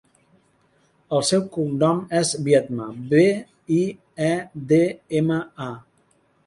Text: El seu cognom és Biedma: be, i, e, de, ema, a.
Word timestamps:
El 1.17 1.21
seu 1.31 1.43
cognom 1.57 2.01
és 2.21 2.33
Biedma: 2.47 2.89
be, 3.13 3.23
i, 3.77 3.81
e, 4.33 4.35
de, 4.73 4.85
ema, 5.23 5.43
a. 5.71 5.75